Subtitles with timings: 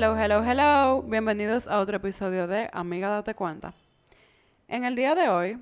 [0.00, 1.02] Hello, hello, hello.
[1.02, 3.74] Bienvenidos a otro episodio de Amiga Date Cuenta.
[4.68, 5.58] En el día de hoy,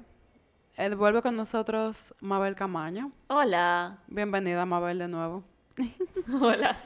[0.77, 3.13] eh, vuelve con nosotros Mabel Camaño.
[3.29, 3.97] Hola.
[4.09, 5.43] Bienvenida, Mabel, de nuevo.
[6.43, 6.77] Hola.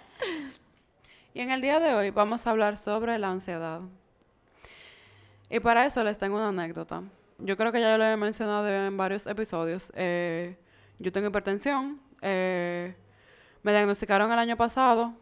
[1.35, 3.81] Y en el día de hoy vamos a hablar sobre la ansiedad.
[5.49, 7.03] Y para eso les tengo una anécdota.
[7.39, 9.91] Yo creo que ya lo he mencionado en varios episodios.
[9.97, 10.57] Eh,
[11.01, 12.01] yo tengo hipertensión.
[12.23, 12.95] eh,
[13.65, 15.15] me diagnosticaron el año pasado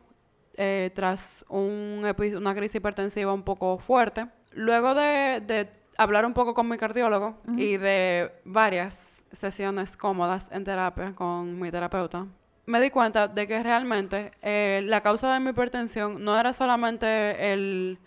[0.59, 2.05] eh, tras un
[2.37, 4.27] una crisis hipertensiva un poco fuerte.
[4.53, 10.65] Luego de, de hablar un poco con mi cardiólogo y de varias sesiones cómodas en
[10.65, 12.27] terapia con mi terapeuta,
[12.67, 17.53] me di cuenta de que realmente eh, la causa de mi hipertensión no era solamente
[17.53, 17.99] el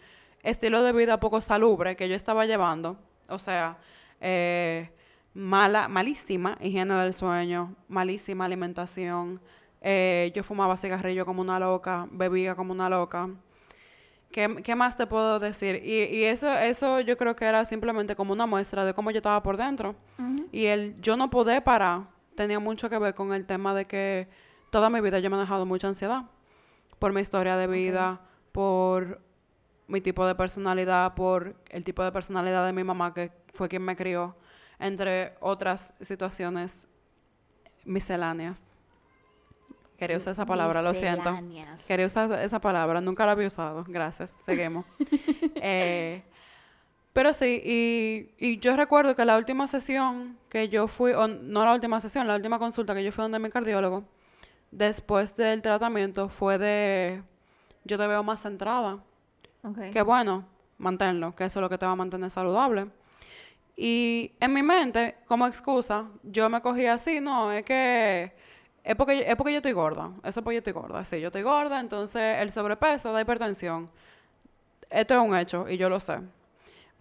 [0.43, 3.77] estilo de vida poco salubre que yo estaba llevando, o sea,
[4.19, 4.89] eh,
[5.33, 9.39] mala, malísima higiene del sueño, malísima alimentación,
[9.81, 13.29] eh, yo fumaba cigarrillo como una loca, bebía como una loca.
[14.31, 15.81] ¿Qué, qué más te puedo decir?
[15.83, 19.17] Y, y eso, eso yo creo que era simplemente como una muestra de cómo yo
[19.17, 19.95] estaba por dentro.
[20.51, 22.03] Y el yo no poder parar
[22.35, 24.27] tenía mucho que ver con el tema de que
[24.69, 26.23] toda mi vida yo me he dejado mucha ansiedad.
[26.99, 28.21] Por mi historia de vida,
[28.51, 29.19] por
[29.87, 33.81] mi tipo de personalidad, por el tipo de personalidad de mi mamá, que fue quien
[33.81, 34.35] me crió,
[34.79, 36.87] entre otras situaciones
[37.83, 38.63] misceláneas.
[40.01, 41.31] Quería usar esa palabra, lo siento.
[41.87, 43.85] Quería usar esa palabra, nunca la había usado.
[43.87, 44.83] Gracias, seguimos.
[45.63, 46.23] Eh,
[47.13, 51.63] pero sí, y, y yo recuerdo que la última sesión que yo fui, o no
[51.63, 54.03] la última sesión, la última consulta que yo fui donde mi cardiólogo,
[54.71, 57.21] después del tratamiento fue de,
[57.83, 59.03] yo te veo más centrada.
[59.63, 59.91] Ok.
[59.93, 60.45] Que bueno,
[60.79, 62.87] manténlo, que eso es lo que te va a mantener saludable.
[63.75, 68.40] Y en mi mente, como excusa, yo me cogí así, no, es que
[68.83, 71.27] es porque, es porque yo estoy gorda, eso es porque yo estoy gorda, sí, yo
[71.27, 73.89] estoy gorda, entonces el sobrepeso da hipertensión.
[74.89, 76.19] Esto es un hecho y yo lo sé.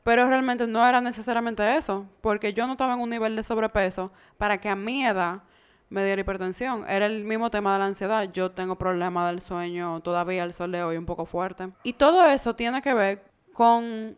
[0.02, 4.10] Pero realmente no era necesariamente eso, porque yo no estaba en un nivel de sobrepeso
[4.38, 5.42] para que a mi edad
[5.88, 6.88] me diera hipertensión.
[6.88, 8.30] Era el mismo tema de la ansiedad.
[8.32, 11.70] Yo tengo problemas del sueño todavía el sol de hoy un poco fuerte.
[11.82, 14.16] Y todo eso tiene que ver con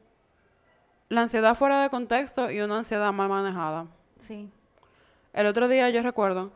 [1.09, 3.87] la ansiedad fuera de contexto y una ansiedad mal manejada.
[4.21, 4.51] Sí.
[5.33, 6.53] El otro día yo recuerdo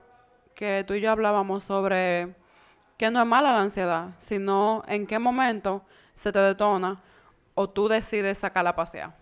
[0.56, 2.34] que tú y yo hablábamos sobre
[2.96, 5.84] que no es mala la ansiedad, sino en qué momento
[6.16, 7.00] se te detona
[7.54, 9.14] o tú decides sacarla a pasear.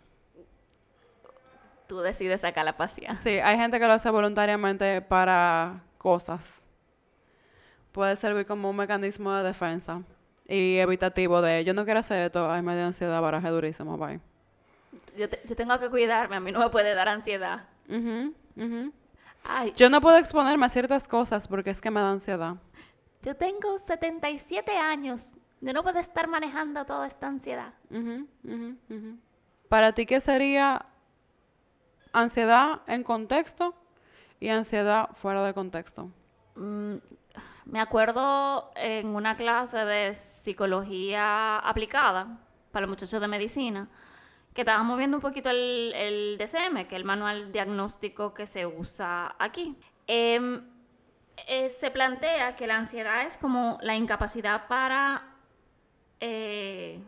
[1.87, 3.15] Tú decides sacar la pasear.
[3.17, 6.63] Sí, hay gente que lo hace voluntariamente para cosas.
[7.93, 10.03] Puede servir como un mecanismo de defensa
[10.49, 14.19] y evitativo de yo no quiero hacer esto, ay me dio ansiedad, baraje durísimo, bye.
[15.17, 17.65] Yo, te- yo tengo que cuidarme, a mí no me puede dar ansiedad.
[17.89, 18.33] Ujú.
[19.45, 22.57] Ay, Yo no puedo exponerme a ciertas cosas porque es que me da ansiedad.
[23.23, 25.37] yo tengo 77 años.
[25.61, 27.73] Yo no puedo estar manejando toda esta ansiedad.
[29.69, 30.87] Para ti, ¿qué sería
[32.13, 33.75] ansiedad en contexto
[34.41, 36.11] y ansiedad fuera de contexto?
[36.57, 36.97] Mm,
[37.67, 42.39] me acuerdo en una clase de psicología aplicada
[42.73, 43.89] para los muchachos de medicina
[44.55, 48.65] que estábamos viendo un poquito el, el DCM, que es el manual diagnóstico que se
[48.67, 49.77] usa aquí.
[50.07, 50.63] Em,
[51.49, 55.35] eh, se plantea que la ansiedad es como la incapacidad para...
[56.21, 57.03] eh,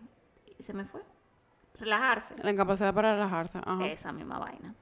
[0.58, 1.02] se me fue.
[1.78, 2.34] Relajarse.
[2.42, 3.60] La incapacidad para relajarse.
[3.64, 3.86] Ajá.
[3.86, 4.74] Esa misma vaina.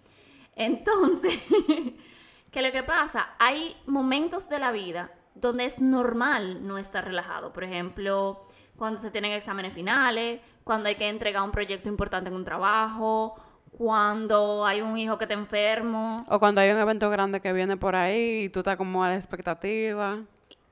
[0.57, 1.39] Entonces,
[2.51, 3.35] ¿qué es lo que pasa?
[3.39, 7.53] Hay momentos de la vida donde es normal no estar relajado.
[7.53, 12.37] Por ejemplo, cuando se tienen exámenes finales, cuando hay que entregar un proyecto importante en
[12.37, 13.37] un trabajo,
[13.77, 16.25] cuando hay un hijo que está enfermo.
[16.29, 19.09] O cuando hay un evento grande que viene por ahí y tú estás como a
[19.09, 20.23] la expectativa.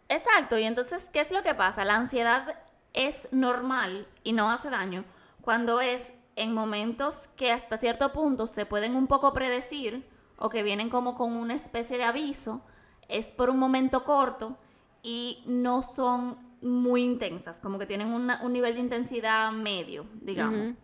[0.08, 1.84] Exacto, y entonces, ¿qué es lo que pasa?
[1.84, 2.54] La ansiedad
[2.92, 5.04] es normal y no hace daño
[5.40, 10.62] cuando es en momentos que hasta cierto punto se pueden un poco predecir o que
[10.62, 12.62] vienen como con una especie de aviso,
[13.08, 14.56] es por un momento corto
[15.02, 20.74] y no son muy intensas, como que tienen una- un nivel de intensidad medio, digamos.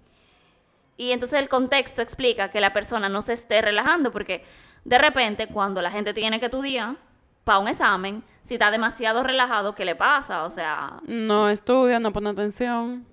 [0.97, 4.45] Y entonces el contexto explica que la persona no se esté relajando porque
[4.85, 6.97] de repente cuando la gente tiene que estudiar
[7.45, 10.45] para un examen, si está demasiado relajado, ¿qué le pasa?
[10.45, 13.07] O sea, No estudia, no pone atención.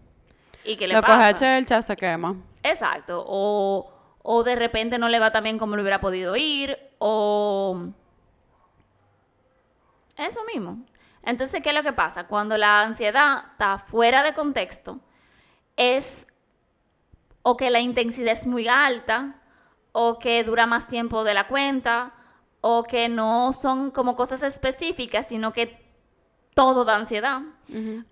[0.64, 1.34] ¿y qué le Lo coge a pasa?
[1.36, 2.36] chelcha, se quema.
[2.64, 3.24] Exacto.
[3.28, 3.92] O,
[4.24, 6.76] o de repente no le va tan bien como le hubiera podido ir.
[6.98, 7.86] O...
[10.18, 10.80] Eso mismo.
[11.26, 12.28] Entonces, ¿qué es lo que pasa?
[12.28, 15.00] Cuando la ansiedad está fuera de contexto,
[15.76, 16.28] es
[17.42, 19.36] o que la intensidad es muy alta,
[19.92, 22.14] o que dura más tiempo de la cuenta,
[22.62, 25.84] o que no son como cosas específicas, sino que
[26.54, 27.42] todo da ansiedad.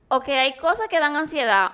[0.08, 1.72] O que hay cosas que dan ansiedad,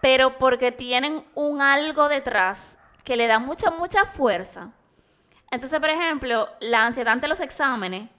[0.00, 4.70] pero porque tienen un algo detrás que le da mucha, mucha fuerza.
[5.50, 8.10] Entonces, por ejemplo, la ansiedad ante los exámenes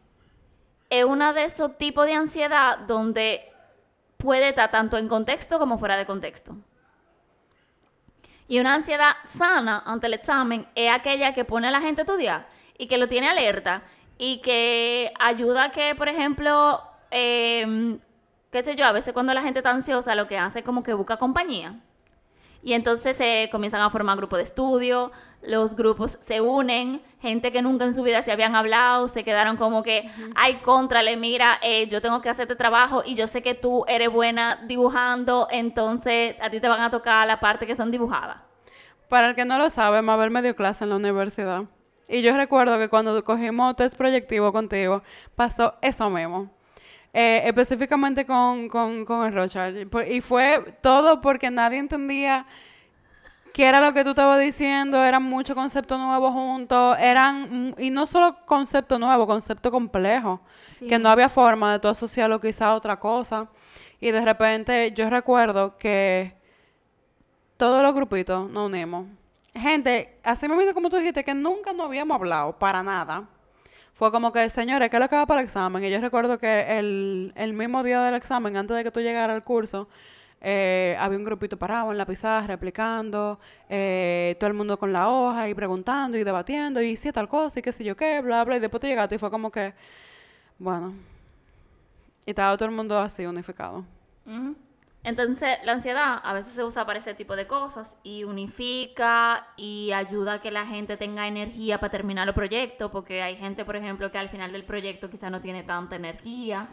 [0.90, 3.52] es uno de esos tipos de ansiedad donde
[4.18, 6.56] puede estar tanto en contexto como fuera de contexto.
[8.48, 12.04] Y una ansiedad sana ante el examen es aquella que pone a la gente a
[12.04, 12.48] estudiar
[12.78, 13.84] y que lo tiene alerta
[14.18, 16.82] y que ayuda a que, por ejemplo,
[17.12, 18.00] em,
[18.52, 20.84] qué sé yo, a veces cuando la gente está ansiosa lo que hace es como
[20.84, 21.76] que busca compañía.
[22.64, 25.12] Y entonces se comienzan a formar grupos de estudio,
[25.42, 29.56] los grupos se unen, gente que nunca en su vida se habían hablado, se quedaron
[29.58, 33.54] como que, ay, contrale, mira, eh, yo tengo que hacerte trabajo y yo sé que
[33.54, 37.92] tú eres buena dibujando, entonces a ti te van a tocar la parte que son
[37.92, 38.38] dibujadas.
[39.10, 41.64] Para el que no lo sabe, Mabel me dio clase en la universidad.
[42.10, 45.04] Y yo recuerdo que cuando cogimos test proyectivo contigo,
[45.36, 46.50] pasó eso mismo.
[47.20, 49.76] Eh, específicamente con, con, con el Rochard.
[50.08, 52.46] Y fue todo porque nadie entendía
[53.56, 58.06] qué era lo que tú estabas diciendo, eran muchos conceptos nuevos juntos, eran, y no
[58.06, 60.42] solo concepto nuevo, concepto complejo,
[60.88, 63.48] que no había forma de tú asociarlo quizá a otra cosa.
[64.00, 66.36] Y de repente yo recuerdo que
[67.58, 69.08] todos los grupitos nos unimos.
[69.56, 73.28] Gente, así mismo como tú dijiste, que nunca nos habíamos hablado para nada
[73.98, 75.84] fue como que, señores, ¿qué es lo que va para el examen?
[75.84, 79.36] Y yo recuerdo que el, el mismo día del examen, antes de que tú llegaras
[79.36, 79.88] al curso,
[80.40, 85.10] eh, había un grupito parado en la pizarra replicando, eh, todo el mundo con la
[85.10, 88.44] hoja y preguntando y debatiendo y si tal cosa y qué sé yo qué, bla,
[88.44, 88.58] bla.
[88.58, 89.74] Y después te llegaste y fue como que,
[90.60, 90.94] bueno.
[92.24, 93.84] Y estaba todo el mundo así unificado.
[95.08, 99.94] Entonces, la ansiedad a veces se usa para ese tipo de cosas y unifica y
[99.94, 103.78] ayuda a que la gente tenga energía para terminar el proyecto, porque hay gente, por
[103.78, 106.68] ejemplo, que al final del proyecto quizá no tiene tanta energía.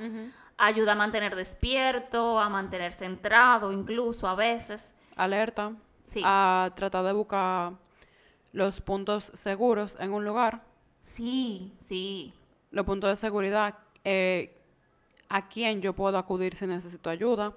[0.58, 4.96] Ayuda a mantener despierto, a mantener centrado, incluso a veces.
[5.14, 5.70] Alerta.
[6.02, 6.20] Sí.
[6.24, 7.74] A tratar de buscar
[8.50, 10.64] los puntos seguros en un lugar.
[11.04, 12.34] Sí, sí.
[12.72, 13.76] Los puntos de seguridad.
[14.02, 14.60] Eh,
[15.28, 17.54] a quién yo puedo acudir si necesito ayuda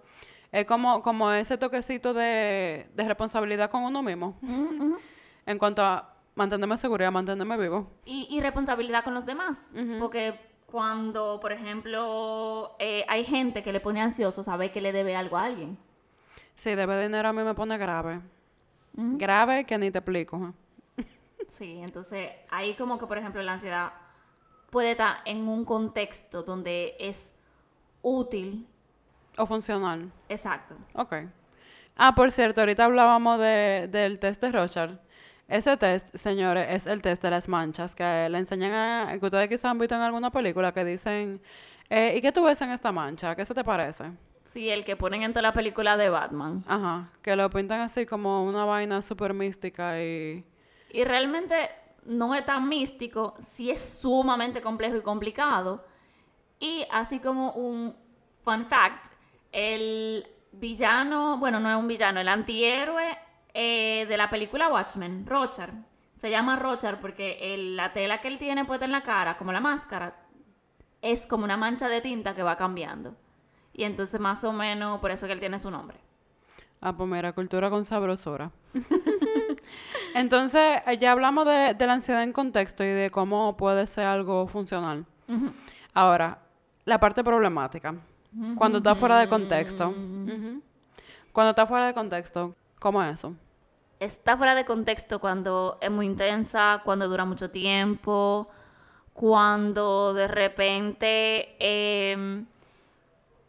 [0.57, 4.37] es como, como ese toquecito de, responsabilidad con uno mismo.
[5.45, 7.89] En cuanto a mantenerme seguridad, mantenerme vivo.
[8.03, 9.71] Y, responsabilidad con los demás.
[9.97, 15.15] Porque cuando, por ejemplo, eh, hay gente que le pone ansioso, sabe que le debe
[15.15, 15.77] algo a alguien.
[16.55, 18.19] Sí, debe dinero a mí me pone grave.
[18.91, 20.53] Grave que ni te explico.
[21.47, 23.93] sí, entonces ahí como que, por ejemplo, la ansiedad
[24.69, 27.33] puede estar en un contexto donde es
[28.01, 28.67] útil
[29.37, 30.11] o funcional.
[30.29, 30.75] Exacto.
[30.93, 31.15] Ok.
[31.95, 34.99] Ah, por cierto, ahorita hablábamos de, del test de Rochard.
[35.47, 39.17] Ese test, señores, es el test de las manchas que le enseñan a...
[39.17, 41.41] que ustedes quizás han visto en alguna película que dicen...
[41.89, 43.33] Eh, ¿Y qué tú ves en esta mancha?
[43.33, 44.11] ¿Qué se te parece?
[44.43, 46.63] Sí, el que ponen en toda la película de Batman.
[46.67, 50.45] Ajá, que lo pintan así como una vaina súper mística y...
[50.89, 51.69] Y realmente
[52.05, 55.85] no es tan místico, sí es sumamente complejo y complicado.
[56.59, 57.95] Y así como un
[58.43, 59.06] fun fact,
[59.51, 63.17] el villano, bueno, no es un villano, el antihéroe
[63.53, 65.73] eh, de la película Watchmen, Rochar.
[66.15, 69.59] Se llama Rochar porque la tela que él tiene puesta en la cara, como la
[69.59, 70.15] máscara,
[71.01, 73.15] es como una mancha de tinta que va cambiando.
[73.73, 75.97] Y entonces más o menos por eso que él tiene su nombre.
[76.81, 78.51] Ah, pues mira, cultura con sabrosura.
[80.15, 85.05] entonces, ya hablamos de, la ansiedad en contexto y de cómo puede ser algo funcional.
[85.93, 86.39] Ahora,
[86.85, 87.95] la parte problemática.
[88.55, 89.93] Cuando está fuera de contexto.
[91.31, 93.35] Cuando está fuera de contexto, ¿cómo es eso?
[93.99, 98.47] Está fuera de contexto cuando es muy intensa, cuando dura mucho tiempo,
[99.13, 102.45] cuando de repente em,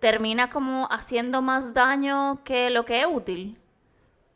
[0.01, 3.59] termina como haciendo más daño que lo que es útil.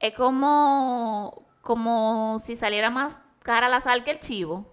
[0.01, 4.67] Es como, como si saliera más cara la sal que el chivo.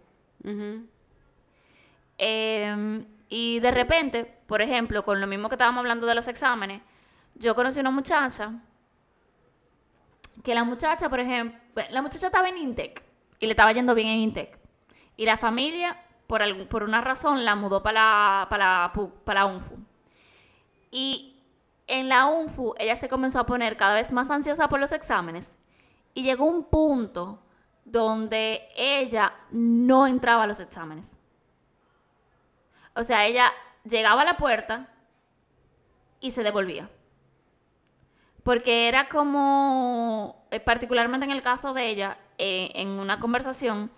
[3.30, 6.82] Y de repente, por ejemplo, con lo mismo que estábamos hablando de los exámenes,
[7.36, 8.52] yo conocí una muchacha
[10.44, 11.60] que la muchacha, por ejemplo,
[11.92, 13.04] la muchacha estaba en Intec
[13.40, 14.58] y le estaba yendo bien en Intec.
[15.18, 18.92] Y la familia, por, por una razón, la mudó para la, para,
[19.24, 19.78] para la UNFU.
[20.90, 21.44] Y
[21.86, 25.60] en la UNFU ella se comenzó a poner cada vez más ansiosa por los exámenes
[26.16, 27.44] y llegó un punto
[27.86, 31.20] donde ella no entraba a los exámenes.
[32.96, 33.54] O sea, ella
[33.84, 34.88] llegaba a la puerta
[36.20, 36.90] y se devolvía.
[38.44, 43.92] Porque era como, eh, particularmente en el caso de ella, eh, en una conversación,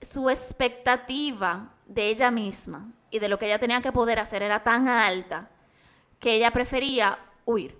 [0.00, 4.62] su expectativa de ella misma y de lo que ella tenía que poder hacer era
[4.62, 5.50] tan alta
[6.18, 7.76] que ella prefería huir.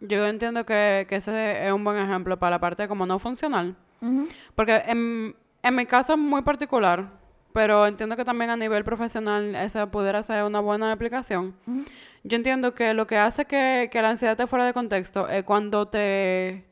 [0.00, 3.76] Yo entiendo que, que ese es un buen ejemplo para la parte como no funcional.
[4.54, 7.15] Porque en, en mi caso muy particular,
[7.56, 11.54] pero entiendo que también a nivel profesional esa pudiera ser una buena aplicación.
[12.22, 15.42] Yo entiendo que lo que hace que, que la ansiedad esté fuera de contexto es
[15.42, 16.66] cuando te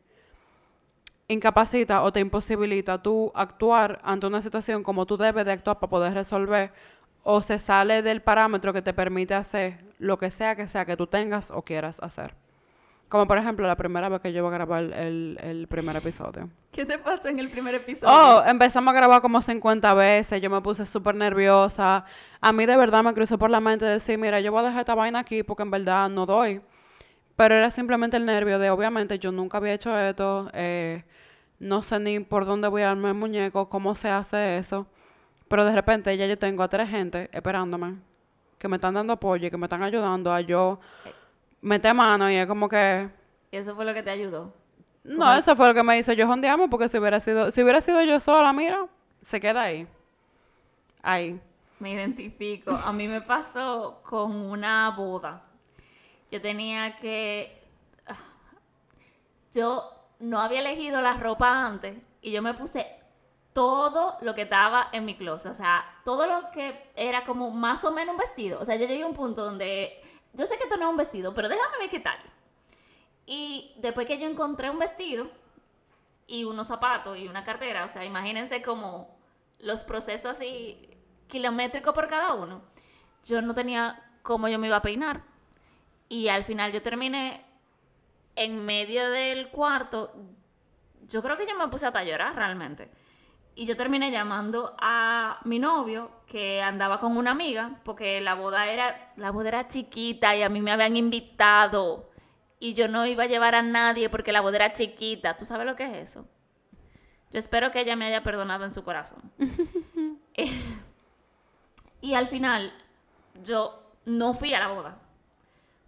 [1.26, 5.88] incapacita o te imposibilita tú actuar ante una situación como tú debes de actuar para
[5.88, 6.70] poder resolver
[7.22, 10.98] o se sale del parámetro que te permite hacer lo que sea que sea que
[10.98, 12.34] tú tengas o quieras hacer.
[13.08, 16.48] Como por ejemplo la primera vez que yo iba a grabar el, el primer episodio.
[16.72, 18.12] ¿Qué te pasó en el primer episodio?
[18.12, 22.04] Oh, empezamos a grabar como 50 veces, yo me puse súper nerviosa.
[22.40, 24.80] A mí de verdad me cruzó por la mente decir, mira, yo voy a dejar
[24.80, 26.60] esta vaina aquí porque en verdad no doy.
[27.36, 31.04] Pero era simplemente el nervio de, obviamente, yo nunca había hecho esto, eh,
[31.58, 34.86] no sé ni por dónde voy a armar el muñeco, cómo se hace eso.
[35.48, 37.98] Pero de repente ya yo tengo a tres gente esperándome,
[38.58, 40.80] que me están dando apoyo y que me están ayudando a yo
[41.64, 43.08] meter mano y es como que...
[43.50, 44.52] Y eso fue lo que te ayudó.
[45.02, 47.80] No, eso fue lo que me hizo yo jondeamos porque si hubiera sido, si hubiera
[47.80, 48.86] sido yo sola, mira,
[49.22, 49.86] se queda ahí.
[51.02, 51.40] Ahí.
[51.78, 52.70] Me identifico.
[52.70, 55.42] A mí me pasó con una boda.
[56.30, 57.62] Yo tenía que...
[58.06, 58.16] ah,
[59.54, 59.90] Yo
[60.20, 62.86] no había elegido la ropa antes y yo me puse
[63.52, 65.52] todo lo que estaba en mi closet.
[65.52, 68.60] O sea, todo lo que era como más o menos un vestido.
[68.60, 70.00] O sea, yo llegué a un punto donde...
[70.34, 72.18] Yo sé que esto no es un vestido, pero déjame ver qué tal.
[73.26, 75.30] Y después que yo encontré un vestido
[76.26, 79.16] y unos zapatos y una cartera, o sea, imagínense como
[79.60, 80.90] los procesos así
[81.28, 82.62] kilométricos por cada uno.
[83.24, 85.22] Yo no tenía cómo yo me iba a peinar.
[86.08, 87.44] Y al final yo terminé
[88.36, 90.12] en medio del cuarto.
[91.08, 92.90] Yo creo que yo me puse hasta a llorar realmente.
[93.56, 98.66] Y yo terminé llamando a mi novio que andaba con una amiga porque la boda
[98.68, 102.10] era la boda era chiquita y a mí me habían invitado
[102.58, 105.36] y yo no iba a llevar a nadie porque la boda era chiquita.
[105.36, 106.26] ¿Tú sabes lo que es eso?
[107.30, 109.32] Yo espero que ella me haya perdonado en su corazón.
[110.36, 110.50] Eh,
[112.00, 112.72] y al final
[113.44, 114.98] yo no fui a la boda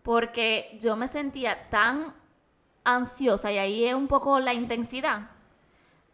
[0.05, 2.15] porque yo me sentía tan
[2.85, 5.31] ansiosa y ahí es un poco la intensidad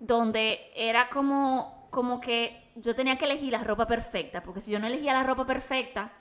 [0.02, 4.78] donde era como como que yo tenía que elegir la ropa perfecta porque si yo
[4.78, 6.12] no elegía la ropa perfecta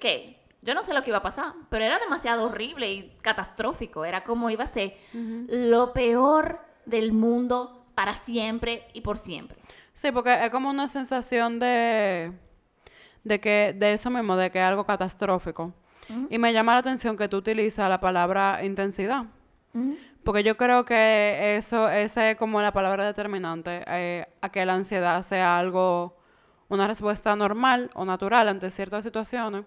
[0.00, 0.36] ¿qué?
[0.62, 4.04] Yo no sé lo que iba a pasar, pero era demasiado horrible y catastrófico.
[4.04, 9.56] Era como iba a ser lo peor del mundo para siempre y por siempre.
[9.94, 12.32] Sí, porque es como una sensación de,
[13.24, 15.72] de que, de eso mismo, de que es algo catastrófico.
[16.28, 19.26] Y me llama la atención que tú utilizas la palabra intensidad.
[19.72, 19.96] Ujú.
[20.24, 24.74] Porque yo creo que eso, esa es como la palabra determinante eh, a que la
[24.74, 26.16] ansiedad sea algo,
[26.68, 29.64] una respuesta normal o natural ante ciertas situaciones,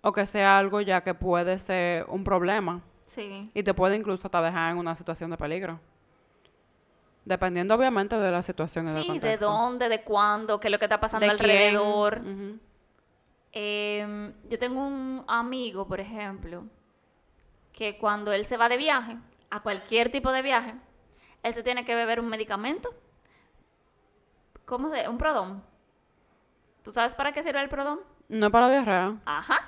[0.00, 3.50] o que sea algo ya que puede ser un problema Sí.
[3.52, 5.78] y te puede incluso hasta dejar en una situación de peligro.
[7.24, 9.46] Dependiendo obviamente de la situación y del Sí, de contexto.
[9.50, 12.20] dónde, de cuándo, qué es lo que está pasando ¿De alrededor.
[13.52, 16.64] Em, yo tengo un amigo, por ejemplo,
[17.72, 19.16] que cuando él se va de viaje,
[19.52, 20.74] a cualquier tipo de viaje,
[21.42, 22.94] él se tiene que beber un medicamento.
[24.64, 25.06] ¿Cómo se?
[25.08, 25.62] Un prodón.
[26.82, 28.00] ¿Tú sabes para qué sirve el prodón?
[28.30, 29.16] No para diarrea.
[29.26, 29.60] Ajá.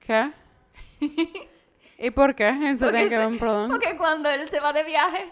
[0.00, 0.32] ¿Qué?
[1.98, 2.74] ¿Y por qué?
[2.76, 3.70] Se tiene que ver un perdón.
[3.70, 5.30] Porque cuando él se va de viaje,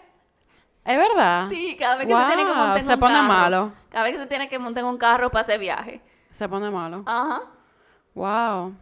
[0.85, 1.49] ¿Es verdad?
[1.49, 3.73] sí, cada vez que se tiene que montar en se un pone carro, malo.
[3.89, 6.01] Cada vez que se tiene que montar en un carro para ese viaje.
[6.29, 7.03] Se pone malo.
[7.07, 7.41] Ajá.
[8.13, 8.75] Wow.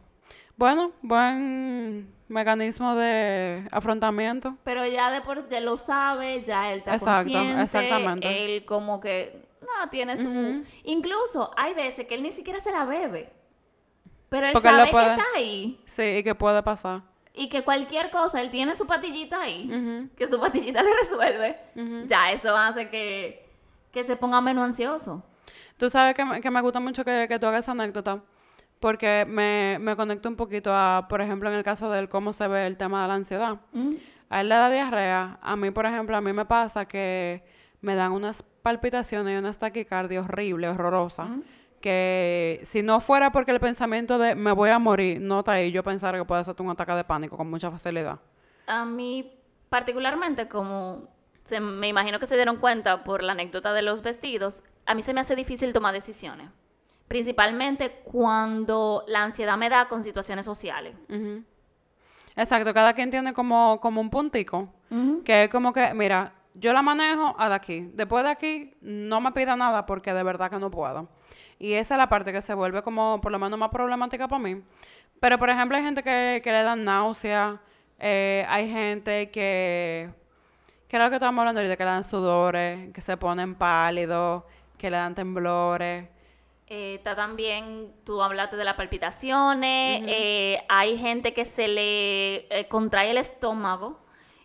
[0.60, 4.58] Bueno, buen mecanismo de afrontamiento.
[4.66, 7.64] Pero ya de por ya lo sabe, ya él está Exacto, consciente.
[7.64, 8.56] exactamente.
[8.58, 12.84] Él como que no tiene su incluso hay veces que él ni siquiera se la
[12.84, 13.32] bebe.
[14.28, 17.04] Pero él Porque él sabe lo puede- que está ahí Sí, y que puede pasar.
[17.34, 21.58] y que cualquier cosa él tiene su patillita ahí, que su patillita le resuelve.
[22.08, 23.48] Ya eso hace que
[23.94, 25.24] que se ponga menos ansioso.
[25.78, 28.22] Tú sabes que me, que me gusta mucho que, que tú hagas esa anécdota,
[28.80, 32.34] porque me, me conecto un poquito a, por ejemplo, en el caso de él, cómo
[32.34, 33.58] se ve el tema de la ansiedad.
[33.74, 33.96] Mm.
[34.30, 35.40] A él le da diarrea.
[35.42, 37.44] A mí, por ejemplo, a mí me pasa que
[37.82, 41.30] me dan unas palpitaciones y unas taquicardias horribles, horrorosas.
[41.30, 41.42] Mm.
[41.82, 45.72] Que si no fuera porque el pensamiento de me voy a morir, no está ahí,
[45.72, 48.20] yo pensar que puede ser un ataque de pánico con mucha facilidad.
[48.68, 49.34] A mí,
[49.70, 51.08] particularmente, como
[51.46, 55.02] se, me imagino que se dieron cuenta por la anécdota de los vestidos, a mí
[55.02, 56.50] se me hace difícil tomar decisiones.
[57.10, 60.96] Principalmente cuando la ansiedad me da con situaciones sociales.
[62.38, 64.70] Exacto, cada quien tiene como, como un puntico,
[65.26, 67.90] que es como que, mira, yo la manejo a de aquí.
[67.94, 71.10] Después de aquí, no me pida nada porque de verdad que no puedo.
[71.58, 74.42] Y esa es la parte que se vuelve como, por lo menos, más problemática para
[74.42, 74.62] mí.
[75.20, 77.60] Pero, por ejemplo, hay gente que, que le da náusea,
[78.02, 80.10] Eh, hay gente que,
[80.88, 84.44] que era lo que estábamos hablando ahorita, que le dan sudores, que se ponen pálidos,
[84.78, 86.08] que le dan temblores.
[86.72, 92.68] Eh, está también, tú hablaste de las palpitaciones, eh, hay gente que se le eh,
[92.70, 94.00] contrae el estómago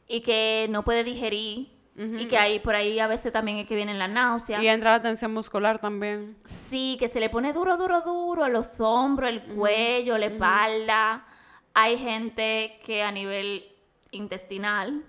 [0.09, 3.76] y que no puede digerir y que ahí por ahí a veces también es que
[3.76, 4.61] viene la náusea.
[4.62, 6.37] Y entra la tensión muscular también.
[6.45, 11.26] Sí, que se le pone duro, duro, duro, los hombros, el cuello, la espalda.
[11.75, 13.71] Hay gente que a nivel
[14.12, 15.04] intestinal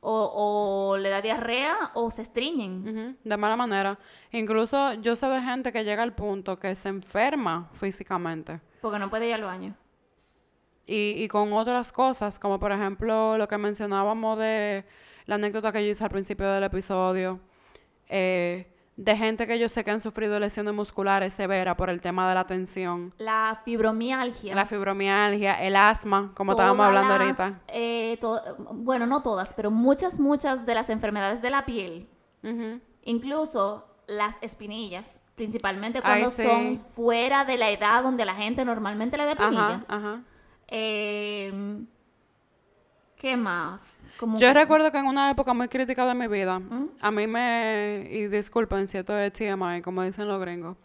[0.00, 3.18] o, o le da diarrea o se estriñen.
[3.22, 3.98] De mala manera.
[4.32, 8.60] Incluso yo sé de gente que llega al punto que se enferma físicamente.
[8.80, 9.74] Porque no puede ir al baño.
[10.86, 14.84] Y, y con otras cosas, como por ejemplo lo que mencionábamos de
[15.24, 17.40] la anécdota que yo hice al principio del episodio,
[18.08, 22.26] eh, de gente que yo sé que han sufrido lesiones musculares severas por el tema
[22.28, 24.54] de la tensión, La fibromialgia.
[24.54, 27.60] la fibromialgia, el asma, como estábamos hablando las, ahorita.
[27.68, 28.18] eh,
[28.72, 32.08] bueno, no todas, pero muchas, muchas de las enfermedades de la piel,
[33.02, 36.42] incluso las espinillas, principalmente Ay, cuando sí.
[36.44, 39.66] son fuera de la edad donde la gente normalmente le da espinilla.
[39.66, 40.20] Ajá, ajá.
[40.68, 41.82] Eh,
[43.16, 43.98] ¿Qué más?
[44.18, 46.88] Como Yo que- recuerdo que en una época muy crítica de mi vida, ¿Mm?
[47.00, 50.76] a mí me, y disculpen si esto es TMI, como dicen los gringos,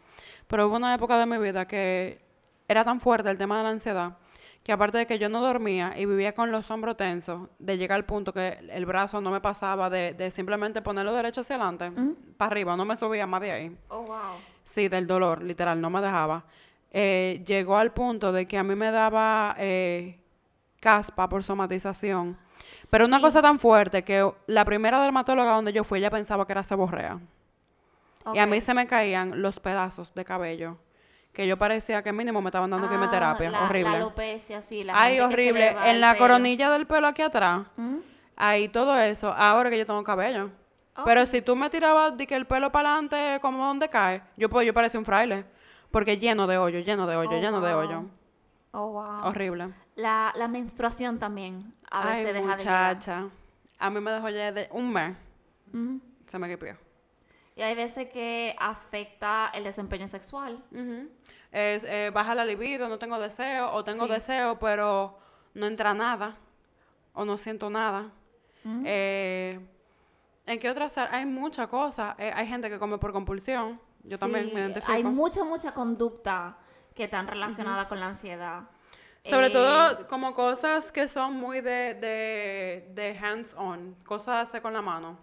[0.47, 2.19] pero hubo una época de mi vida que
[2.67, 4.17] era tan fuerte el tema de la ansiedad,
[4.63, 7.95] que aparte de que yo no dormía y vivía con los hombros tensos, de llegar
[7.95, 11.91] al punto que el brazo no me pasaba de, de simplemente ponerlo derecho hacia adelante,
[12.37, 13.77] para arriba, no me subía más de ahí.
[13.89, 14.17] Oh, wow.
[14.63, 16.43] Sí, del dolor, literal, no me dejaba.
[16.91, 20.19] Eh, llegó al punto de que a mí me daba eh,
[20.81, 22.37] caspa por somatización.
[22.89, 26.51] Pero una cosa tan fuerte que la primera dermatóloga donde yo fui, ella pensaba que
[26.51, 27.19] era seborrea.
[28.33, 30.77] Y a mí se me caían los pedazos de cabello.
[31.33, 33.49] Que yo parecía que mínimo me estaban dando Ah, quimioterapia.
[33.49, 33.91] la- horrible.
[33.91, 34.83] La alopecia, sí.
[34.83, 35.75] La Ay, horrible.
[35.85, 36.19] En la pelo.
[36.25, 37.61] coronilla del pelo aquí atrás.
[37.77, 37.97] ¿Mm?
[38.35, 39.31] Ahí todo eso.
[39.31, 40.49] Ahora que yo tengo cabello.
[41.05, 44.49] Pero si tú me tirabas de que el pelo para adelante como donde cae, yo
[44.49, 45.45] pues yo parecía un fraile.
[45.89, 48.05] Porque lleno de hoyo, lleno de hoyo, Oh, lleno de hoyo.
[48.71, 49.27] Oh, wow.
[49.27, 49.69] Horrible.
[49.95, 52.95] La, la menstruación también a veces Ay, deja de llegar.
[52.95, 53.29] muchacha.
[53.79, 55.15] A mí me dejó ya de un mes.
[55.73, 55.99] Ujú.
[56.27, 56.77] Se me quipió.
[57.55, 60.63] Y hay veces que afecta el desempeño sexual.
[60.71, 61.09] Ujú.
[61.51, 64.13] Es, eh, baja la libido, no tengo deseo, o tengo Sí.
[64.13, 65.19] deseo, pero
[65.53, 66.37] no entra nada,
[67.13, 68.11] o no siento nada.
[68.63, 68.83] Ujú.
[68.85, 69.59] Eh,
[70.45, 70.97] ¿En qué otras?
[70.97, 72.15] Hay muchas cosas.
[72.17, 73.79] Eh, hay gente que come por compulsión.
[74.03, 74.91] Yo también Sí, me identifico.
[74.91, 76.57] Hay mucha, mucha conducta
[76.95, 78.63] que están relacionadas con la ansiedad.
[79.23, 84.73] Sobre Eh, todo como cosas que son muy de, de, de hands-on, cosas hacer con
[84.73, 85.17] la mano.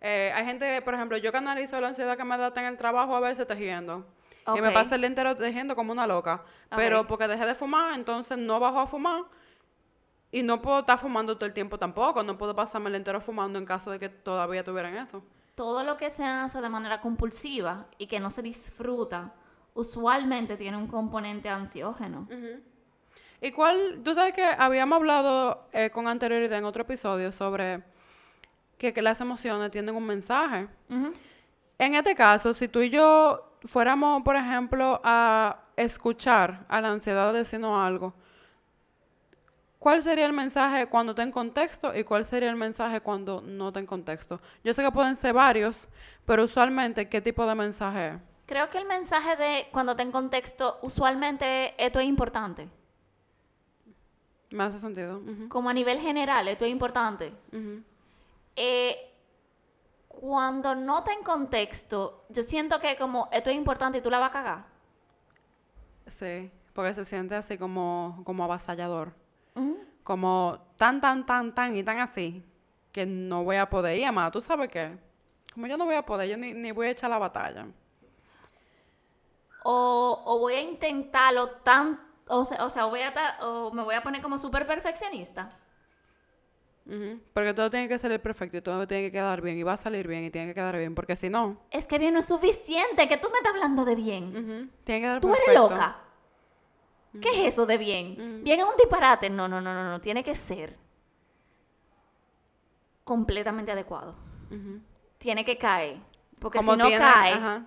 [0.00, 3.14] Eh, hay gente, por ejemplo, yo canalizo la ansiedad que me da en el trabajo
[3.14, 4.06] a veces tejiendo.
[4.54, 4.74] Y me Ok.
[4.74, 6.42] paso el día entero tejiendo como una loca.
[6.74, 9.22] Pero porque dejé de fumar, entonces no bajo a fumar.
[10.32, 12.22] Y no puedo estar fumando todo el tiempo tampoco.
[12.22, 15.22] No puedo pasarme el entero fumando en caso de que todavía tuvieran eso.
[15.54, 19.34] Todo lo que se hace de manera compulsiva y que no se disfruta,
[19.74, 22.26] usualmente tiene un componente ansiógeno.
[23.40, 24.00] ¿Y cuál?
[24.04, 27.82] Tú sabes que habíamos hablado eh, con anterioridad en otro episodio sobre
[28.76, 30.68] que, que las emociones tienen un mensaje.
[31.78, 37.32] En este caso, si tú y yo fuéramos, por ejemplo, a escuchar a la ansiedad
[37.32, 38.12] decirnos algo,
[39.78, 43.68] ¿cuál sería el mensaje cuando está en contexto y cuál sería el mensaje cuando no
[43.68, 44.38] está en contexto?
[44.62, 45.88] Yo sé que pueden ser varios,
[46.26, 48.14] pero usualmente, ¿qué tipo de mensaje es?
[48.44, 52.68] Creo que el mensaje de cuando está en contexto, usualmente esto es importante.
[54.50, 55.20] Me hace sentido.
[55.48, 57.32] Como a nivel general, esto es importante.
[58.56, 58.96] Eh,
[60.08, 64.18] cuando no está en contexto, yo siento que como esto es importante y tú la
[64.18, 64.64] vas a cagar.
[66.08, 69.12] Sí, porque se siente así como, como avasallador.
[70.02, 72.44] Como tan, tan, tan, tan y tan así,
[72.90, 73.98] que no voy a poder.
[73.98, 74.98] Y además, ¿tú sabes qué?
[75.54, 77.66] Como yo no voy a poder, yo ni, ni voy a echar la batalla.
[79.62, 83.94] O, o voy a intentarlo tan, o sea, o sea, voy a o me voy
[83.94, 85.50] a poner como súper perfeccionista.
[87.34, 89.76] Porque todo tiene que salir perfecto y todo tiene que quedar bien y va a
[89.76, 92.26] salir bien y tiene que quedar bien, porque si no, Es que bien no es
[92.26, 94.24] suficiente, que tú me estás hablando de bien.
[94.30, 95.50] ujú, tiene que quedar Tú perfecto.
[95.50, 95.98] eres loca.
[97.20, 98.42] ¿Qué es eso de bien?
[98.44, 99.30] Bien es un disparate.
[99.30, 100.00] No, no, no, no, no.
[100.00, 100.76] Tiene que ser
[103.04, 104.14] completamente adecuado.
[105.18, 105.98] Tiene que caer.
[106.40, 107.66] Porque Como si no tiene- cae, ajá.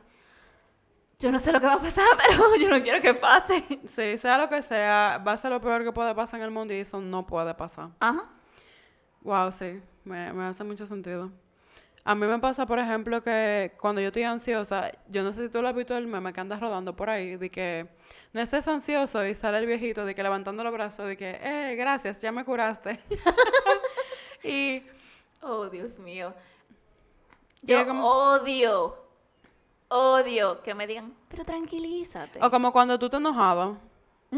[1.23, 3.63] Yo no sé lo que va a pasar, pero yo no quiero que pase.
[3.87, 6.51] Sí, sea lo que sea, va a ser lo peor que puede pasar en el
[6.51, 7.89] mundo y eso no puede pasar.
[8.01, 8.29] Ajá.
[9.21, 11.31] Wow, sí, me, me hace mucho sentido.
[12.03, 15.49] A mí me pasa, por ejemplo, que cuando yo estoy ansiosa, yo no sé si
[15.49, 17.87] tú lo has visto el meme que anda rodando por ahí, de que
[18.33, 21.75] no estés ansioso y sale el viejito de que levantando los brazos, de que, eh,
[21.77, 22.99] gracias, ya me curaste.
[24.43, 24.83] y...
[25.41, 26.33] Oh, Dios mío.
[27.61, 29.02] Yo odio,
[29.93, 32.39] odio que me digan, pero tranquilízate.
[32.41, 33.77] O como cuando tú te enojado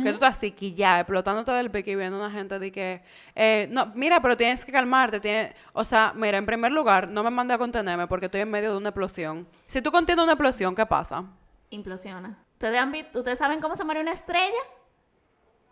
[0.04, 3.02] que tú estás así, que ya, explotándote del pique y viendo una gente de que,
[3.34, 5.20] eh, no, mira, pero tienes que calmarte.
[5.20, 8.52] Tiene, o sea, mira, en primer lugar, no me mande a contenerme porque estoy en
[8.52, 9.48] medio de una explosión.
[9.68, 11.24] Si tú contienes una explosión, ¿qué pasa?
[11.70, 12.38] Implosiona.
[12.54, 14.62] ¿Ustedes, ¿Ustedes saben cómo se muere una estrella?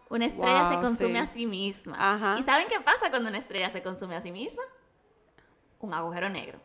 [0.10, 1.96] Una estrella se consume a sí misma.
[1.98, 2.38] Ajá.
[2.40, 4.62] ¿Y saben qué pasa cuando una estrella se consume a sí misma?
[5.80, 6.60] Un agujero negro.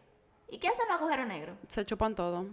[0.48, 1.56] ¿Y qué hace un agujero negro?
[1.68, 2.46] Se chupan todo.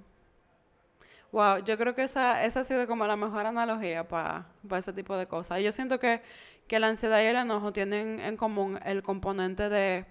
[1.36, 4.46] Wow, yo creo que esa, esa ha sido como la mejor analogía para
[4.78, 5.60] ese tipo de cosas.
[5.60, 6.22] Yo siento que,
[6.66, 10.06] que la ansiedad y el enojo tienen en común el componente de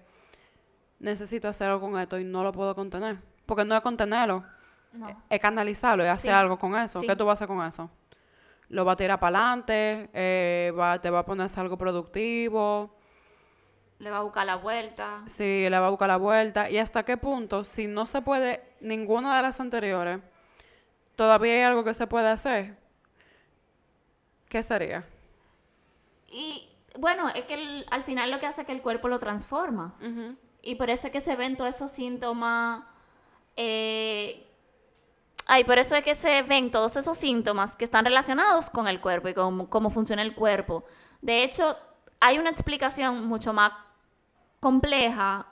[0.99, 3.17] necesito hacer algo con esto y no lo puedo contener.
[3.47, 4.45] Porque no es contenerlo,
[5.27, 7.01] es canalizarlo y hacer algo con eso.
[7.01, 7.89] ¿Qué tú vas a hacer con eso?
[8.69, 12.99] Lo va a tirar para adelante, eh, te va a poner algo productivo.
[13.97, 15.23] Le va a buscar la vuelta.
[15.25, 16.69] Sí, le va a buscar la vuelta.
[16.69, 20.19] ¿Y hasta qué punto, si no se puede ninguna de las anteriores,
[21.15, 22.77] todavía hay algo que se puede hacer,
[24.49, 25.05] ¿qué sería?
[26.27, 29.95] Y bueno, es que al final lo que hace es que el cuerpo lo transforma.
[30.61, 32.83] Y por eso es que se ven todos esos síntomas.
[33.55, 34.45] Eh,
[35.45, 38.99] ay, por eso es que se ven todos esos síntomas que están relacionados con el
[38.99, 40.85] cuerpo y con cómo funciona el cuerpo.
[41.21, 41.77] De hecho,
[42.19, 43.71] hay una explicación mucho más
[44.59, 45.45] compleja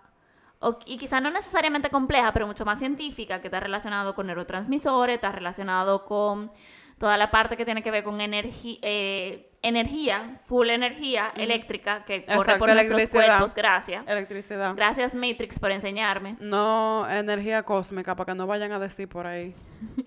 [0.85, 5.31] y quizá no necesariamente compleja, pero mucho más científica, que está relacionado con neurotransmisores, está
[5.31, 6.51] relacionado con
[6.97, 12.57] toda la parte que tiene que ver con eh, energía, full energía eléctrica que corre
[12.57, 13.53] por nuestros cuerpos.
[13.53, 14.07] Gracias.
[14.07, 14.75] Electricidad.
[14.75, 16.37] Gracias, Matrix, por enseñarme.
[16.39, 19.53] No energía cósmica, para que no vayan a decir por ahí.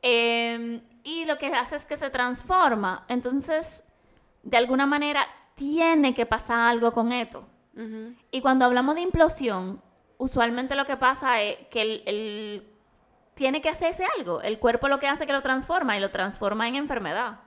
[0.00, 3.04] Em, y lo que hace es que se transforma.
[3.08, 3.84] Entonces,
[4.44, 7.48] de alguna manera, tiene que pasar algo con esto.
[8.30, 9.80] Y cuando hablamos de implosión,
[10.16, 12.64] usualmente lo que pasa es que el,
[13.34, 14.42] tiene que hacerse algo.
[14.42, 17.40] El cuerpo lo que hace es que lo transforma y lo transforma en enfermedad.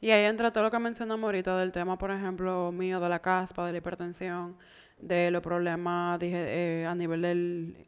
[0.00, 3.20] Y ahí entra todo lo que mencionamos ahorita del tema, por ejemplo, mío de la
[3.20, 4.56] caspa, de la hipertensión,
[4.98, 7.86] de los problemas eh, a nivel del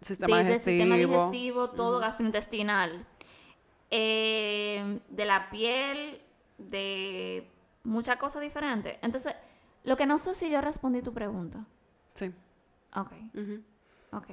[0.00, 0.82] sistema digestivo.
[0.82, 3.06] sistema digestivo, todo gastrointestinal.
[3.90, 6.20] Eh, de la piel,
[6.58, 7.51] de
[7.84, 8.98] muchas cosas diferentes.
[9.02, 9.34] Entonces,
[9.84, 11.64] lo que no sé si yo respondí tu pregunta.
[12.14, 12.32] Sí.
[12.94, 13.12] Ok.
[14.12, 14.30] Ok.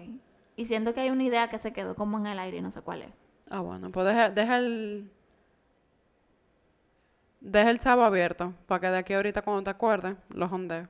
[0.56, 2.72] Y siento que hay una idea que se quedó como en el aire y no
[2.72, 3.14] sé cuál es.
[3.50, 5.12] Ah, bueno, pues deja, deja el...
[7.40, 10.90] Deja el chavo abierto para que de aquí ahorita cuando te acuerdes, lo hondees.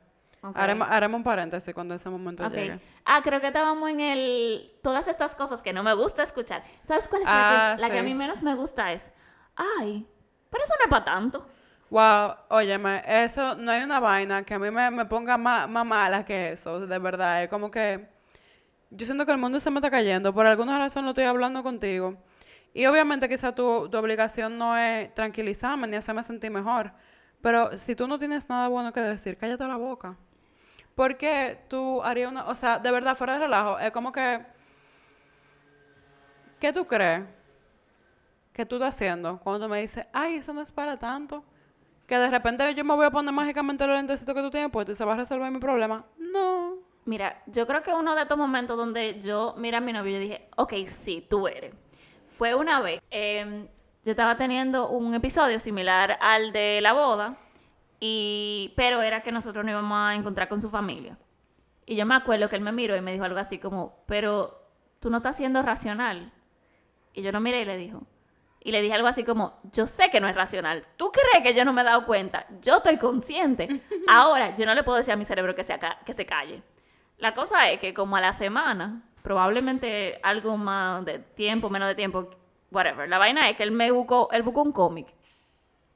[0.56, 2.80] Haremos, haremos, un paréntesis cuando ese momento llegue.
[3.06, 4.72] Ah, creo que estábamos en el...
[4.82, 6.64] Todas estas cosas que no me gusta escuchar.
[6.86, 8.92] ¿Sabes cuál es la, que, la que a mí menos me gusta?
[8.92, 9.12] Es...
[9.56, 10.08] Ay,
[10.50, 11.46] pero eso no es para tanto.
[11.90, 16.52] Wow, óyeme, eso no hay una vaina que a mí me, ponga más, mala que
[16.52, 17.44] eso, de verdad.
[17.44, 18.08] Es como que
[18.92, 20.34] yo siento que el mundo se me está cayendo.
[20.34, 22.16] Por alguna razón lo estoy hablando contigo.
[22.74, 26.92] Y obviamente quizá tu, tu obligación no es tranquilizarme ni hacerme sentir mejor.
[27.42, 30.16] Pero si tú no tienes nada bueno que decir, cállate la boca.
[30.94, 32.46] Porque tú harías una...
[32.46, 34.46] O sea, de verdad, fuera de relajo, es como que...
[36.60, 37.24] ¿Qué tú crees
[38.54, 41.44] que tú estás haciendo cuando me dices, ay, eso no es para tanto?
[42.10, 44.92] Que de repente yo me voy a poner mágicamente los lentecitos que tú tienes puesto
[44.92, 46.06] y se va a resolver mi problema.
[46.18, 46.74] No.
[47.06, 50.20] Mira, yo creo que uno de estos momentos donde yo mira a mi novio y
[50.20, 51.74] dije, ok, sí, tú eres.
[52.38, 53.68] Fue una vez, em,
[54.04, 57.38] yo estaba teniendo un episodio similar al de la boda,
[58.00, 61.16] y, pero era que nosotros nos íbamos a encontrar con su familia.
[61.86, 64.68] Y yo me acuerdo que él me miró y me dijo algo así como, pero
[65.00, 66.32] tú no estás siendo racional.
[67.14, 68.02] Y yo lo miré y le dijo,
[68.62, 70.86] y le dije algo así como, yo sé que no es racional.
[70.98, 72.46] ¿Tú crees que yo no me he dado cuenta?
[72.62, 73.82] Yo estoy consciente.
[74.08, 76.62] Ahora, yo no le puedo decir a mi cerebro que se, que se calle.
[77.18, 81.96] La cosa es que como a la semana, probablemente algo más de tiempo, menos de
[81.96, 82.30] tiempo,
[82.72, 83.08] whatever.
[83.08, 85.08] La vaina es que él me buscó, él buscó un cómic.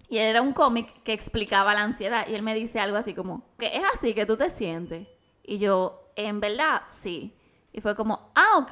[0.08, 2.28] Y era un cómic que explicaba la ansiedad.
[2.28, 5.08] Y él me dice algo así como, que es así que tú te sientes.
[5.43, 7.36] Y yo, en verdad, sí.
[7.73, 8.71] Y fue como, ah, ok.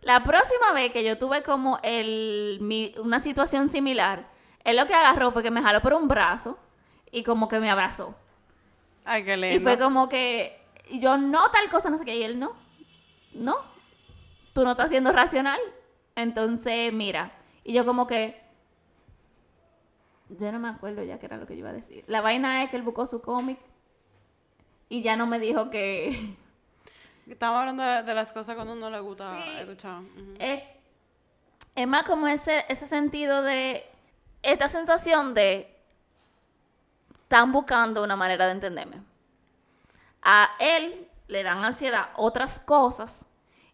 [0.00, 4.28] La próxima vez que yo tuve como el, una situación similar,
[4.64, 6.58] él lo que agarró fue que me jaló por un brazo
[7.10, 8.14] y como que me abrazó.
[9.04, 9.56] Ay, qué lindo.
[9.56, 10.60] Y fue como que
[10.92, 12.52] yo no tal cosa, no sé qué, y él no.
[13.32, 13.56] No.
[14.54, 15.60] Tú no estás siendo racional.
[16.14, 17.32] Entonces, mira.
[17.64, 18.40] Y yo como que...
[20.28, 22.04] Yo no me acuerdo ya qué era lo que yo iba a decir.
[22.06, 23.58] La vaina es que él buscó su cómic
[24.90, 26.36] y ya no me dijo que
[27.28, 29.50] Estamos hablando de, de las cosas uno no le gusta Sí.
[29.60, 30.00] escuchar.
[30.38, 30.62] Es,
[31.74, 33.86] es más como ese, ese sentido de,
[34.42, 35.74] esta sensación de,
[37.22, 39.02] están buscando una manera de entenderme.
[40.22, 43.26] A él le dan ansiedad otras cosas,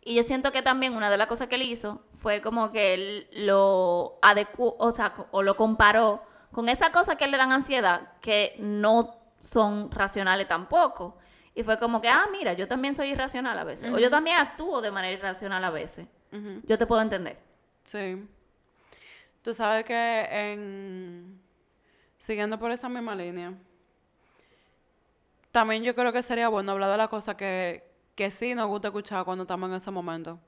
[0.03, 2.95] y yo siento que también una de las cosas que él hizo fue como que
[2.95, 8.13] él lo adecuó, o sea, o lo comparó con esas cosas que le dan ansiedad,
[8.21, 11.17] que no son racionales tampoco.
[11.55, 14.39] Y fue como que, ah, mira, yo también soy irracional a veces, o yo también
[14.39, 16.07] actúo de manera irracional a veces.
[16.65, 17.39] Yo te puedo entender.
[17.85, 18.27] Sí.
[19.43, 21.41] Tú sabes que en...
[22.19, 23.53] Siguiendo por esa misma línea,
[25.53, 28.89] también yo creo que sería bueno hablar de las cosas que, que sí nos gusta
[28.89, 30.41] escuchar cuando estamos en ese momento.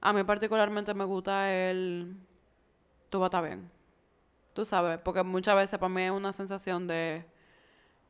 [0.00, 2.14] A mí particularmente me gusta el...
[3.08, 3.70] Tú vas a estar bien.
[4.52, 7.24] Tú sabes, porque muchas veces para mí es una sensación de...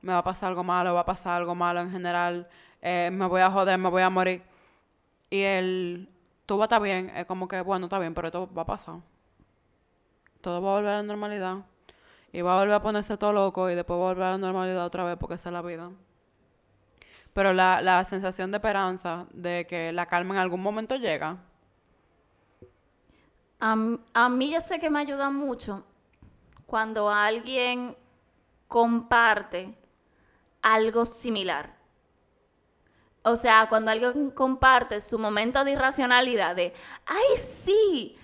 [0.03, 2.49] Me va a pasar algo malo, va a pasar algo malo en general,
[2.81, 4.43] eh, me voy a joder, me voy a morir.
[5.31, 6.09] Y el...
[6.47, 8.67] Tú vas a estar bien, es como que, bueno, está bien, pero esto va a
[8.67, 8.97] pasar
[10.43, 11.59] todo va a volver a la normalidad.
[12.33, 14.38] Y va a volver a ponerse todo loco y después va a volver a la
[14.38, 15.91] normalidad otra vez porque esa es la vida.
[17.33, 21.38] Pero la, la sensación de esperanza de que la calma en algún momento llega.
[23.61, 23.77] A,
[24.15, 25.85] a mí yo sé que me ayuda mucho
[26.67, 27.97] cuando alguien
[28.67, 29.75] comparte
[30.62, 31.75] algo similar.
[33.25, 36.72] O sea, cuando alguien comparte su momento de irracionalidad de,
[37.07, 37.25] ay,
[37.64, 38.16] sí,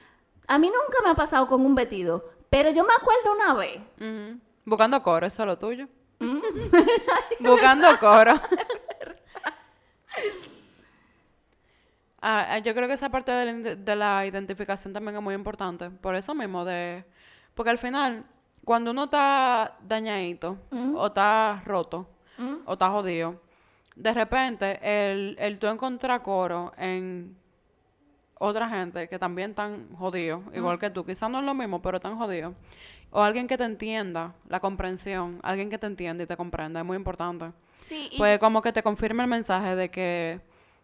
[0.47, 3.81] a mí nunca me ha pasado con un vestido, pero yo me acuerdo una vez.
[4.65, 5.87] Buscando coro, eso es lo tuyo.
[7.41, 8.33] Buscando coro.
[12.21, 15.23] Ah, ah, yo creo que esa parte de la, inde- de la identificación también es
[15.23, 15.89] muy importante.
[15.89, 17.05] Por eso mismo, de
[17.55, 18.25] porque al final,
[18.65, 20.59] cuando uno está dañadito,
[20.97, 22.09] o está roto,
[22.67, 23.41] o está jodido,
[23.97, 27.37] de repente, el, el tú encontrar coro en
[28.39, 31.97] otra gente que también están jodidos, igual que tú, quizás no es lo mismo, pero
[31.97, 32.55] están jodidos.
[33.11, 36.87] O alguien que te entienda, la comprensión, alguien que te entienda y te comprenda, es
[36.87, 37.51] muy importante.
[37.75, 40.41] Sí, y- Pues como que te confirma el mensaje de que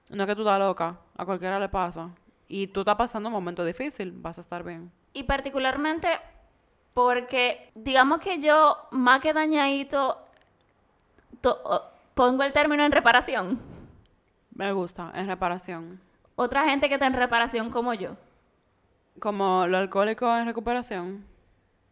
[0.08, 2.10] no es que tú estás loca, a cualquiera le pasa.
[2.48, 4.90] Y tú estás pasando un momento difícil, vas a estar bien.
[5.12, 6.08] Y particularmente
[6.92, 10.18] porque, digamos que yo, más que dañadito,
[12.14, 13.60] pongo el término en reparación.
[14.54, 16.00] Me gusta, en reparación.
[16.36, 18.16] Otra gente que está en reparación como yo.
[19.20, 21.24] Como lo alcohólico en recuperación,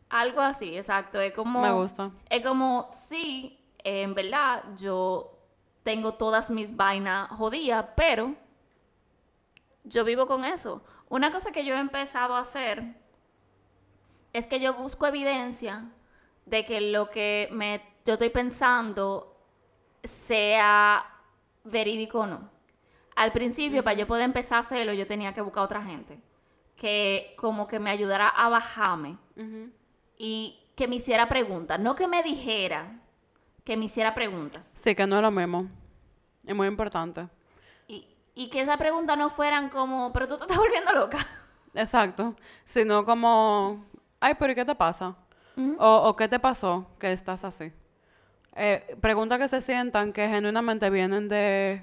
[0.08, 1.20] Algo así, exacto.
[1.20, 1.62] Es como.
[1.62, 2.10] me gusta.
[2.28, 5.38] Es como, sí, en verdad, yo
[5.82, 8.34] tengo todas mis vainas jodidas, pero
[9.84, 10.82] yo vivo con eso.
[11.08, 12.94] Una cosa que yo he empezado a hacer
[14.32, 15.86] es que yo busco evidencia
[16.46, 19.31] de que lo que me, yo estoy pensando
[20.02, 21.04] sea
[21.64, 22.50] verídico o no.
[23.14, 26.20] Al principio, para yo poder empezar a hacerlo, yo tenía que buscar otra gente
[26.76, 29.16] que como que me ayudara a bajarme
[30.18, 32.98] y que me hiciera preguntas, no que me dijera,
[33.64, 34.74] que me hiciera preguntas.
[34.78, 35.68] Sí, que no es lo mismo.
[36.44, 37.28] Es muy importante.
[37.86, 41.18] Y, y que esas preguntas no fueran como, pero tú te estás volviendo loca.
[41.74, 42.34] Exacto.
[42.64, 43.84] Sino como,
[44.18, 45.14] ay, pero ¿y qué te pasa?
[45.78, 47.70] O, o qué te pasó que estás así.
[48.54, 51.82] Eh, preguntas que se sientan que genuinamente vienen de,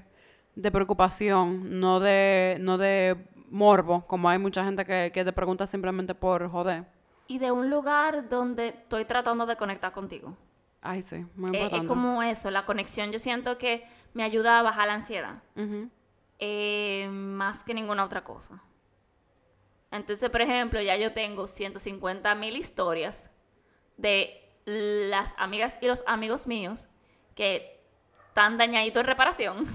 [0.54, 3.16] de preocupación, no de, no de
[3.50, 6.84] morbo, como hay mucha gente que, que te pregunta simplemente por joder.
[7.26, 10.36] Y de un lugar donde estoy tratando de conectar contigo.
[10.82, 11.86] Ay, sí, muy Eh, es importante.
[11.88, 15.42] como eso, la conexión yo siento que me ayuda a bajar la ansiedad,
[16.38, 18.62] eh, más que ninguna otra cosa.
[19.90, 23.30] Entonces, por ejemplo, ya yo tengo 150 mil historias
[23.96, 24.39] de
[24.70, 26.88] las amigas y los amigos míos
[27.34, 27.80] que
[28.28, 29.66] están dañaditos en reparación,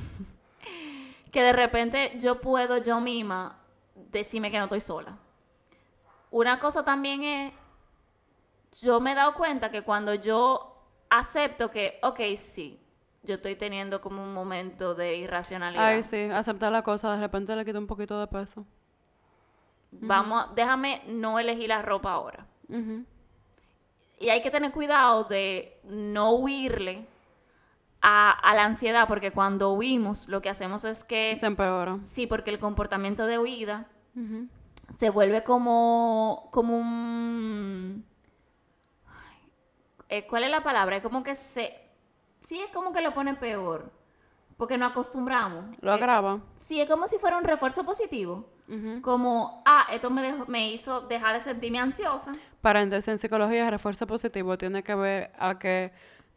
[1.32, 3.60] que de repente yo puedo yo misma
[3.96, 5.18] decirme que no estoy sola.
[6.32, 7.54] Una cosa también es,
[8.82, 10.76] yo me he dado cuenta que cuando yo
[11.10, 12.80] acepto que, ok, sí,
[13.24, 15.86] yo estoy teniendo como un momento de irracionalidad.
[15.86, 18.66] Ay, sí, aceptar la cosa, de repente le quita un poquito de peso.
[19.92, 22.46] Vamos, déjame no elegir la ropa ahora.
[24.20, 27.06] Y hay que tener cuidado de no huirle
[28.02, 31.98] a, a la ansiedad, porque cuando huimos, lo que hacemos es que, Se empeora.
[32.04, 33.88] sí, porque el comportamiento de huida
[34.98, 38.06] se vuelve como, como un...
[39.08, 39.52] Ay,
[40.10, 40.98] eh, ¿Cuál es la palabra?
[40.98, 41.74] Es como que se...
[42.40, 43.92] Sí, es como que lo pone peor,
[44.58, 45.66] porque no acostumbramos.
[45.82, 46.40] Lo Eh, agrava.
[46.56, 48.50] sí, es como si fuera un refuerzo positivo.
[49.02, 52.34] Como, ah, esto me, dejó- me hizo dejar de sentirme ansiosa.
[52.62, 55.92] Paréntesis, en psicología, el refuerzo positivo tiene que ver a que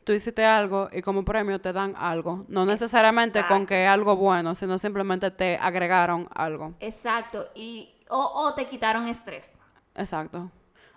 [0.04, 2.44] tú hiciste algo y como premio te dan algo.
[2.48, 6.74] No necesariamente con que es algo bueno, sino simplemente te agregaron algo.
[6.80, 7.48] Exacto.
[7.54, 9.58] Y, o, o te quitaron estrés.
[9.94, 10.50] Exacto.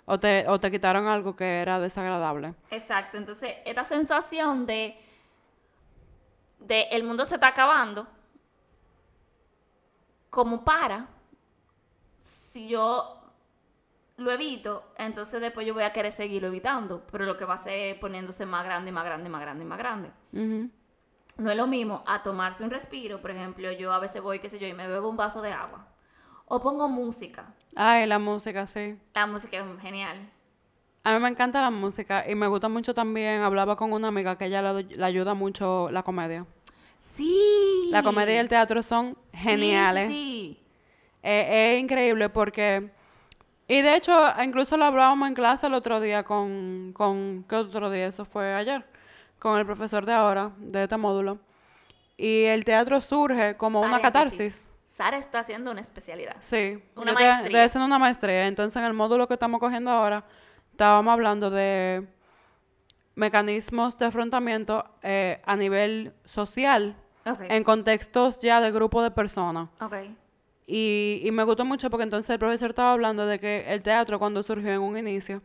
[0.06, 2.56] O te, o te quitaron algo que era desagradable.
[2.72, 3.18] Exacto.
[3.18, 5.00] Entonces, esta sensación de,
[6.62, 8.08] de el mundo se está acabando,
[10.30, 11.08] como para,
[12.20, 13.18] si yo
[14.18, 17.58] lo evito, entonces después yo voy a querer seguirlo evitando, pero lo que va a
[17.58, 20.12] hacer es poniéndose más grande, más grande, más grande, más grande.
[21.38, 24.50] No es lo mismo a tomarse un respiro, por ejemplo, yo a veces voy, qué
[24.50, 25.88] sé yo, y me bebo un vaso de agua.
[26.46, 27.54] O pongo música.
[27.76, 29.00] Ay, la música, sí.
[29.14, 30.30] La música es genial.
[31.04, 34.38] A mí me encanta la música y me gusta mucho también, hablaba con una amiga
[34.38, 36.46] que ella le, ayuda mucho la comedia.
[37.00, 37.90] Sí.
[37.92, 40.08] La comedia y el teatro son geniales.
[40.10, 40.64] Sí, sí.
[41.24, 42.92] es increíble porque
[43.72, 47.90] y de hecho, incluso lo hablábamos en clase el otro día con, con, ¿qué otro
[47.90, 48.08] día?
[48.08, 48.84] Eso fue ayer,
[49.40, 51.40] con el profesor de ahora, de este módulo.
[52.18, 54.68] Y el teatro surge como una catarsis.
[54.86, 56.36] Sara está haciendo una especialidad.
[56.42, 57.64] Sí, una maestría.
[57.64, 58.48] Estoy una maestría.
[58.48, 60.26] Entonces, en el módulo que estamos cogiendo ahora,
[60.72, 62.08] estábamos hablando de
[63.16, 69.70] mecanismos de afrontamiento eh, a nivel social, en contextos ya de grupo de personas.
[69.80, 70.16] Okay.
[70.66, 74.42] Y, me gustó mucho porque entonces el profesor estaba hablando de que el teatro cuando
[74.42, 75.42] surgió en un inicio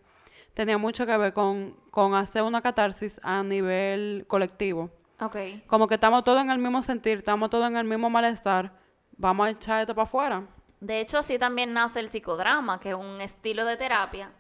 [0.55, 1.77] tenía mucho que ver con,
[2.15, 4.91] hacer una catarsis a nivel colectivo.
[5.21, 5.63] Okay.
[5.67, 8.73] Como que estamos todos en el mismo sentir, estamos todos en el mismo malestar,
[9.17, 10.47] vamos a echar esto para afuera.
[10.81, 14.31] De hecho, así también nace el psicodrama, que es un estilo de terapia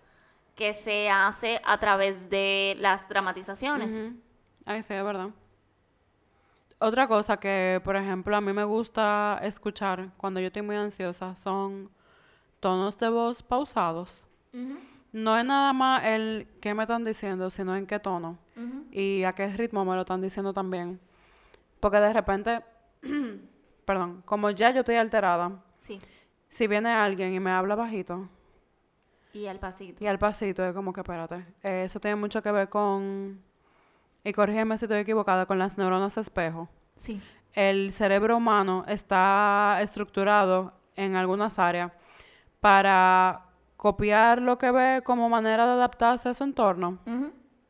[0.57, 4.07] que se hace a través de las dramatizaciones.
[4.64, 5.31] Ay, sí, es verdad.
[6.79, 11.37] Otra cosa que, por ejemplo, a mí me gusta escuchar cuando yo estoy muy ansiosa
[11.37, 11.90] son
[12.61, 14.27] tonos de voz pausados.
[15.12, 18.38] No es nada más el qué me están diciendo, sino en qué tono
[18.90, 20.99] y a qué ritmo me lo están diciendo también.
[21.81, 22.62] Porque de repente,
[23.85, 26.01] perdón, como ya yo estoy alterada, sí.
[26.49, 28.29] si viene alguien y me habla bajito.
[29.37, 30.03] Y al pasito.
[30.03, 31.44] Y al pasito, es como que espérate.
[31.62, 33.40] eso tiene mucho que ver con
[34.27, 36.68] y corrígeme si estoy equivocada, con las neuronas espejo.
[36.96, 37.22] Sí.
[37.53, 41.92] El cerebro humano está estructurado en algunas áreas
[42.59, 43.44] para
[43.77, 46.99] copiar lo que ve como manera de adaptarse a su entorno.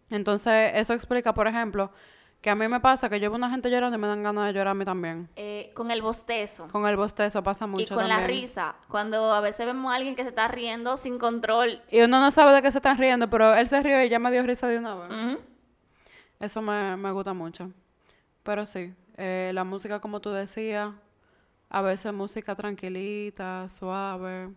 [0.09, 1.91] Entonces, eso explica, por ejemplo,
[2.41, 4.47] que a mí me pasa que yo veo una gente llorando y me dan ganas
[4.47, 5.29] de llorar a mí también.
[5.37, 6.69] Eh, con el bostezo.
[6.69, 7.95] Con el bostezo pasa mucho.
[7.95, 8.77] Y con la risa.
[8.89, 11.83] Cuando a veces vemos a alguien que se está riendo sin control.
[11.91, 14.19] Y uno no sabe de qué se están riendo, pero él se rió y ya
[14.19, 15.39] me dio risa de una vez.
[16.39, 17.73] Eso me, me gusta mucho.
[18.43, 20.93] Pero sí, eh, la música como tú decías,
[21.69, 24.51] a veces música tranquilita, suave.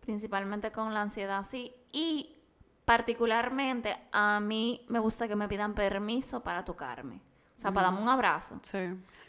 [0.00, 1.72] Principalmente con la ansiedad, sí.
[1.92, 2.37] Y
[2.88, 7.20] particularmente a mí me gusta que me pidan permiso para tocarme.
[7.58, 8.60] O sea, para darme un abrazo.
[8.62, 8.78] Sí.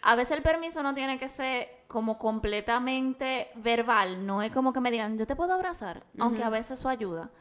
[0.02, 4.80] A veces el permiso no tiene que ser como completamente verbal, no es como que
[4.80, 7.32] me digan, yo te puedo abrazar, aunque a veces eso ayuda.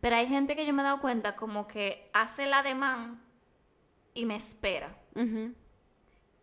[0.00, 3.20] Pero hay gente que yo me he dado cuenta como que hace el ademán
[4.12, 4.96] y me espera.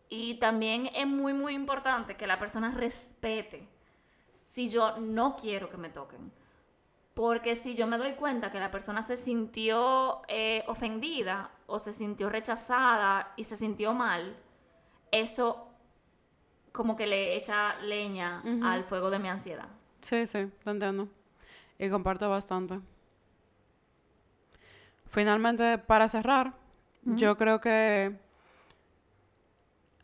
[0.10, 3.70] Y también es muy, muy importante que la persona respete
[4.44, 6.34] si yo no quiero que me toquen.
[7.13, 11.93] Porque si yo me doy cuenta que la persona se sintió eh, ofendida o se
[11.93, 14.38] sintió rechazada y se sintió mal,
[15.12, 15.67] eso
[16.71, 19.67] como que le echa leña al fuego de mi ansiedad.
[20.00, 21.10] Sí, sí, te entiendo.
[21.78, 22.80] Y comparto bastante.
[25.08, 26.54] Finalmente, para cerrar,
[27.04, 28.15] yo creo que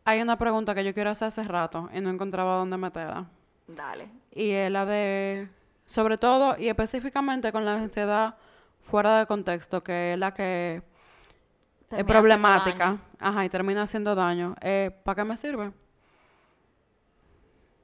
[0.04, 3.28] hay una pregunta que yo quiero hacer hace rato y no encontraba dónde meterla.
[3.68, 4.10] Dale.
[4.32, 5.50] Y es la de,
[5.88, 8.36] sobre todo y específicamente con la ansiedad
[8.82, 10.84] fuera de contexto, que es la que
[11.90, 12.98] es problemática.
[13.18, 14.56] Ajá, y termina haciendo daño.
[14.62, 15.72] Eh, ¿Para qué me sirve?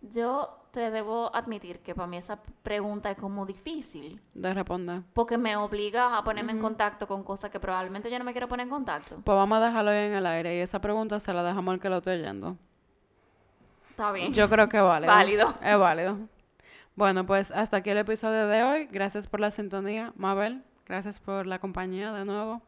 [0.02, 4.20] Yo te debo admitir que para mí esa pregunta es como difícil.
[4.34, 5.02] De responder.
[5.14, 8.50] Porque me obliga a ponerme en contacto con cosas que probablemente yo no me quiero
[8.50, 9.22] poner en contacto.
[9.24, 11.80] Pues vamos a dejarlo ahí en el aire y esa pregunta se la dejamos al
[11.80, 12.58] que lo estoy oyendo.
[13.92, 14.34] Está bien.
[14.34, 15.14] Yo creo que es válido.
[15.14, 15.54] válido.
[15.62, 16.18] Es válido.
[16.96, 18.88] Bueno, pues hasta aquí el episodio de hoy.
[18.92, 20.64] Gracias por la sintonía, Mabel.
[20.86, 22.62] Gracias por la compañía de nuevo.